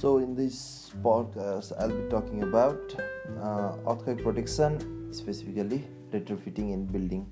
[0.00, 2.94] this podcast, I'll be talking about
[3.42, 7.30] uh, earthquake protection, specifically retrofitting in building.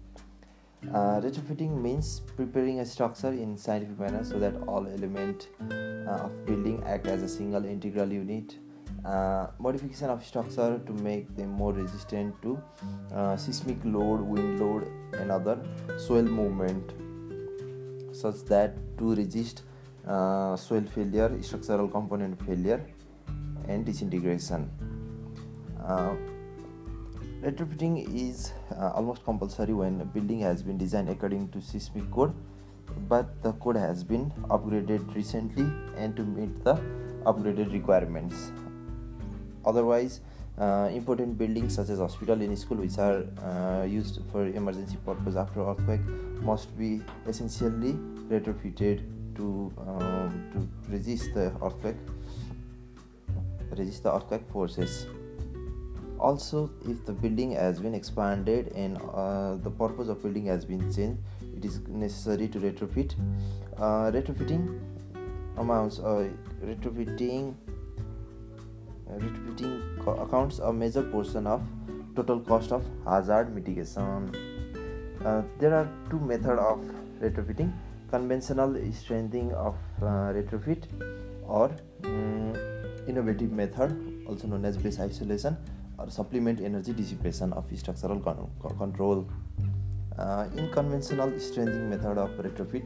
[0.93, 6.45] Uh, retrofitting means preparing a structure in scientific manner so that all elements uh, of
[6.45, 8.59] building act as a single integral unit.
[9.03, 12.61] Uh, modification of structure to make them more resistant to
[13.15, 15.59] uh, seismic load, wind load, and other
[15.97, 16.93] soil movement,
[18.15, 19.63] such that to resist
[20.09, 22.85] uh, soil failure, structural component failure,
[23.69, 24.71] and disintegration.
[25.85, 26.15] Uh,
[27.43, 32.35] retrofitting is uh, almost compulsory when a building has been designed according to seismic code,
[33.09, 36.75] but the code has been upgraded recently and to meet the
[37.25, 38.53] upgraded requirements.
[39.65, 40.21] Otherwise,
[40.59, 45.37] uh, important buildings such as hospital and school which are uh, used for emergency purpose
[45.37, 46.01] after earthquake
[46.43, 47.93] must be essentially
[48.29, 49.03] retrofitted
[49.39, 51.97] to um, to resist the earthquake
[53.79, 55.07] resist the earthquake forces.
[56.19, 60.81] Also if the building has been expanded and uh, the purpose of building has been
[60.93, 61.21] changed
[61.57, 63.15] it is necessary to retrofit.
[63.77, 64.81] Uh, retrofitting
[65.57, 66.29] amounts uh,
[66.65, 67.55] retrofitting
[69.09, 71.63] retrofitting co- accounts a major portion of
[72.17, 74.35] total cost of hazard mitigation.
[75.25, 76.81] Uh, there are two methods of
[77.21, 77.73] retrofitting
[78.11, 80.85] conventional strengthening of uh, retrofit
[81.47, 81.71] or
[82.05, 82.55] um,
[83.07, 85.57] innovative method also known as base isolation
[85.99, 89.29] or supplement energy dissipation of structural con- control.
[90.19, 92.85] Uh, in conventional strengthening method of retrofit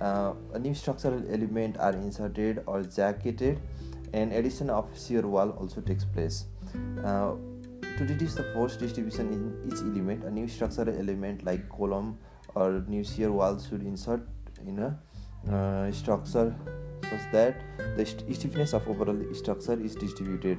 [0.00, 3.58] uh, a new structural element are inserted or jacketed.
[4.12, 6.44] And addition of shear wall also takes place.
[7.04, 7.34] Uh,
[7.96, 12.18] to reduce the force distribution in each element a new structural element like column
[12.56, 14.26] or new shear wall should insert
[14.66, 14.98] in a
[15.52, 16.54] uh, structure
[17.10, 17.60] such that
[17.96, 20.58] the st- stiffness of overall structure is distributed.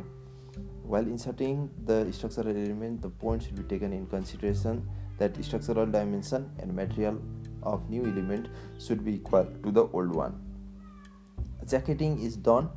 [0.83, 6.51] While inserting the structural element, the point should be taken in consideration that structural dimension
[6.59, 7.19] and material
[7.63, 10.39] of new element should be equal to the old one.
[11.67, 12.69] Jacketing is done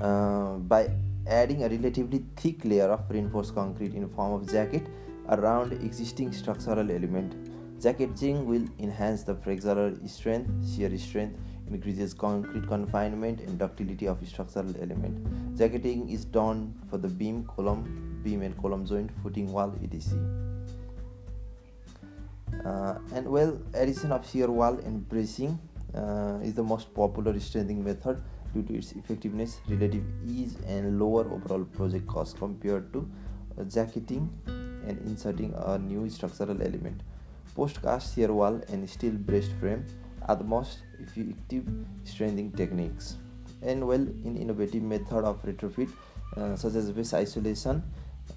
[0.00, 0.88] uh, by
[1.26, 4.86] adding a relatively thick layer of reinforced concrete in form of jacket
[5.30, 7.34] around existing structural element
[7.80, 11.38] Jacketing will enhance the flexural strength, shear strength,
[11.68, 15.58] increases concrete confinement and ductility of structural element.
[15.58, 20.18] Jacketing is done for the beam, column, beam and column joint, footing wall, etc.
[22.64, 25.58] Uh, and well, addition of shear wall and bracing
[25.94, 28.22] uh, is the most popular strengthening method
[28.54, 33.08] due to its effectiveness, relative ease, and lower overall project cost compared to
[33.60, 37.02] uh, jacketing and inserting a new structural element.
[37.56, 39.86] Post-cast shear wall and steel braced frame
[40.28, 41.64] are the most effective
[42.04, 43.16] strengthening techniques.
[43.62, 45.90] And well, in innovative method of retrofit,
[46.36, 47.82] uh, such as base isolation,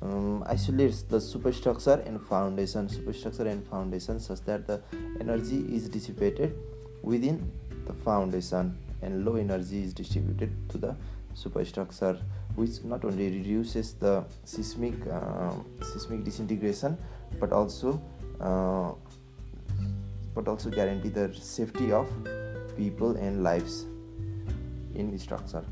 [0.01, 4.81] um, isolates the superstructure and foundation, superstructure and foundation, such that the
[5.19, 6.57] energy is dissipated
[7.03, 7.51] within
[7.85, 10.95] the foundation and low energy is distributed to the
[11.33, 12.17] superstructure,
[12.55, 15.51] which not only reduces the seismic uh,
[15.81, 16.97] seismic disintegration,
[17.39, 18.01] but also
[18.39, 18.91] uh,
[20.33, 22.09] but also guarantee the safety of
[22.77, 23.85] people and lives
[24.95, 25.63] in the structure.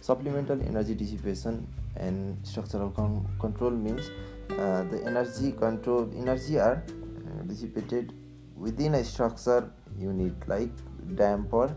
[0.00, 1.66] Supplemental energy dissipation
[1.96, 4.10] and structural con- control means
[4.50, 8.12] uh, the energy control energy are uh, dissipated
[8.56, 10.70] within a structure unit like
[11.16, 11.76] damper,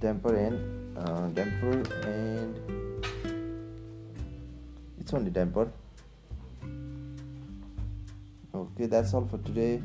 [0.00, 2.58] damper and uh, damper and
[5.00, 5.70] it's only damper.
[8.54, 9.82] Okay, that's all for today.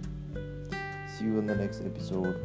[1.24, 2.36] You in the next episode.